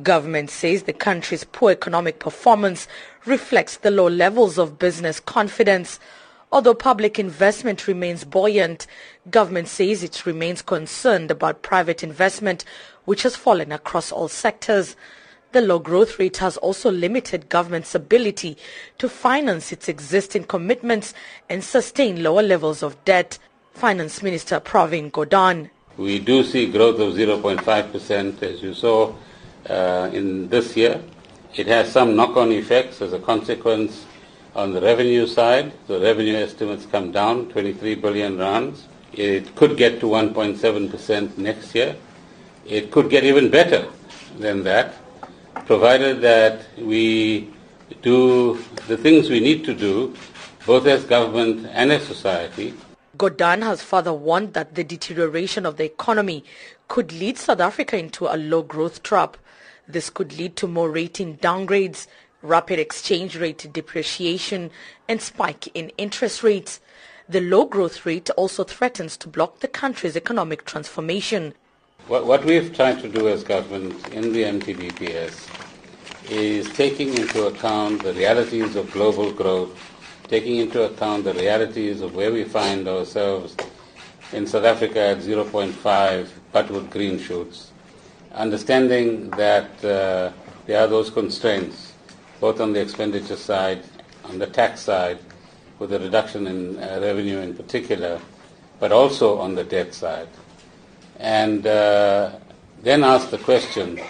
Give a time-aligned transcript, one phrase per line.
[0.00, 2.88] Government says the country's poor economic performance
[3.26, 6.00] reflects the low levels of business confidence.
[6.50, 8.86] Although public investment remains buoyant,
[9.30, 12.64] government says it remains concerned about private investment,
[13.04, 14.96] which has fallen across all sectors.
[15.52, 18.56] The low growth rate has also limited government's ability
[18.96, 21.12] to finance its existing commitments
[21.50, 23.38] and sustain lower levels of debt.
[23.74, 25.68] Finance Minister Pravin Gordhan.
[25.98, 29.12] We do see growth of 0.5% as you saw
[29.68, 31.00] uh, in this year.
[31.54, 34.06] It has some knock-on effects as a consequence
[34.54, 35.72] on the revenue side.
[35.86, 38.86] The revenue estimates come down 23 billion rands.
[39.12, 41.96] It could get to 1.7% next year.
[42.66, 43.88] It could get even better
[44.38, 44.94] than that,
[45.66, 47.50] provided that we
[48.00, 50.14] do the things we need to do,
[50.66, 52.74] both as government and as society.
[53.18, 56.44] Gordhan has further warned that the deterioration of the economy
[56.88, 59.36] could lead South Africa into a low growth trap.
[59.88, 62.06] This could lead to more rating downgrades,
[62.40, 64.70] rapid exchange rate depreciation,
[65.08, 66.80] and spike in interest rates.
[67.28, 71.54] The low growth rate also threatens to block the country's economic transformation.
[72.06, 75.48] What, we've tried to do as government in the MTBPS
[76.30, 79.76] is taking into account the realities of global growth,
[80.28, 83.56] taking into account the realities of where we find ourselves
[84.32, 87.71] in South Africa at 0.5, but with green shoots
[88.34, 90.32] understanding that uh,
[90.66, 91.92] there are those constraints,
[92.40, 93.82] both on the expenditure side,
[94.24, 95.18] on the tax side,
[95.78, 98.20] with the reduction in uh, revenue in particular,
[98.78, 100.28] but also on the debt side.
[101.18, 102.32] And uh,
[102.82, 104.00] then ask the question,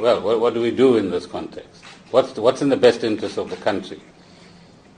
[0.00, 1.82] well, what, what, do we do in this context?
[2.10, 4.00] What's, the, what's in the best interest of the country?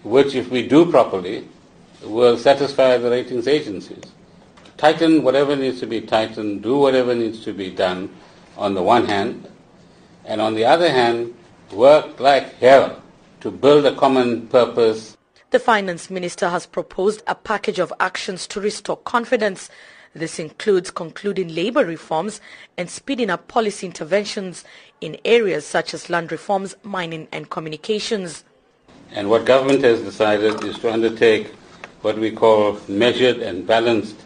[0.02, 1.48] Which, if we do properly,
[2.02, 4.04] will satisfy the ratings agencies.
[4.76, 8.08] Tighten whatever needs to be tightened, do whatever needs to be done,
[8.58, 9.48] on the one hand,
[10.24, 11.34] and on the other hand,
[11.72, 13.00] work like hell
[13.40, 15.16] to build a common purpose.
[15.50, 19.70] The finance minister has proposed a package of actions to restore confidence.
[20.12, 22.40] This includes concluding labor reforms
[22.76, 24.64] and speeding up policy interventions
[25.00, 28.44] in areas such as land reforms, mining and communications.
[29.12, 31.46] And what government has decided is to undertake
[32.02, 34.16] what we call measured and balanced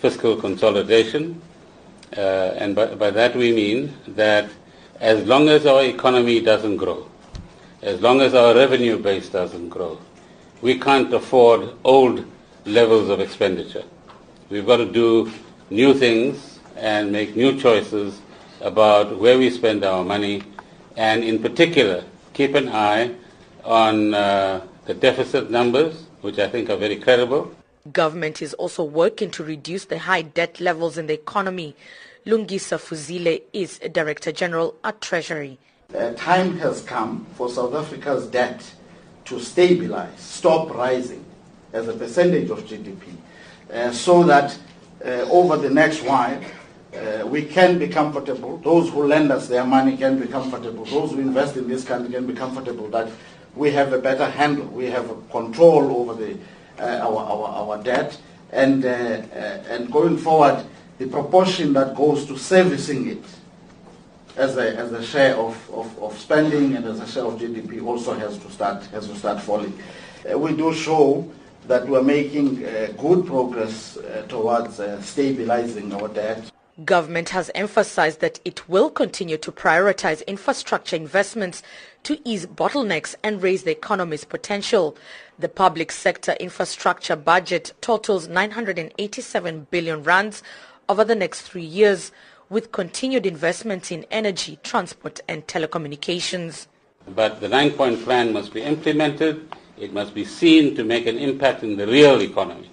[0.00, 1.40] fiscal consolidation
[2.16, 2.20] uh,
[2.56, 4.50] and by, by that we mean that
[5.00, 7.06] as long as our economy doesn't grow,
[7.82, 9.98] as long as our revenue base doesn't grow,
[10.62, 12.24] we can't afford old
[12.64, 13.84] levels of expenditure.
[14.50, 15.30] We've got to do
[15.70, 18.20] new things and make new choices
[18.60, 20.42] about where we spend our money,
[20.96, 23.14] and in particular, keep an eye
[23.64, 27.54] on uh, the deficit numbers, which I think are very credible,
[27.92, 31.74] Government is also working to reduce the high debt levels in the economy.
[32.26, 35.58] Lungisa Fuzile is Director General at Treasury.
[35.88, 38.62] The time has come for South Africa's debt
[39.26, 41.24] to stabilize, stop rising
[41.72, 43.14] as a percentage of GDP,
[43.72, 44.58] uh, so that
[45.04, 46.40] uh, over the next while
[46.94, 48.58] uh, we can be comfortable.
[48.58, 50.84] Those who lend us their money can be comfortable.
[50.84, 53.08] Those who invest in this country can be comfortable that
[53.54, 56.36] we have a better handle, we have control over the uh,
[56.80, 58.18] our, our, our debt,
[58.52, 60.64] and, uh, uh, and going forward,
[60.98, 63.24] the proportion that goes to servicing it
[64.36, 67.84] as a, as a share of, of, of spending and as a share of GDP
[67.84, 69.76] also has to start, has to start falling.
[70.36, 71.28] we do show
[71.66, 76.50] that we are making uh, good progress uh, towards uh, stabilizing our debt.
[76.84, 81.60] Government has emphasized that it will continue to prioritize infrastructure investments
[82.04, 84.96] to ease bottlenecks and raise the economy's potential.
[85.40, 90.44] The public sector infrastructure budget totals 987 billion rands
[90.88, 92.12] over the next three years,
[92.48, 96.68] with continued investments in energy, transport and telecommunications.
[97.08, 99.48] But the nine-point plan must be implemented.
[99.76, 102.70] It must be seen to make an impact in the real economy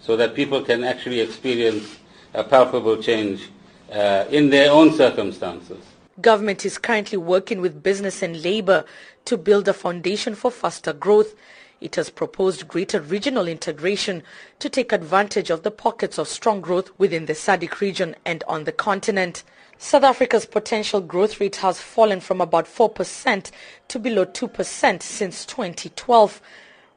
[0.00, 1.96] so that people can actually experience
[2.34, 3.48] a palpable change
[3.92, 5.78] uh, in their own circumstances.
[6.20, 8.84] Government is currently working with business and labor
[9.26, 11.34] to build a foundation for faster growth.
[11.80, 14.22] It has proposed greater regional integration
[14.60, 18.64] to take advantage of the pockets of strong growth within the SADC region and on
[18.64, 19.44] the continent.
[19.76, 23.50] South Africa's potential growth rate has fallen from about 4%
[23.88, 26.40] to below 2% since 2012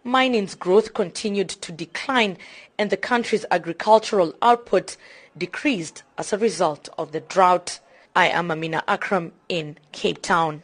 [0.10, 2.36] mining's growth continued to decline
[2.80, 4.98] and the country's agricultural output
[5.38, 7.80] decreased as a result of the drought.
[8.16, 10.64] I am Amina Accram in Cape Town.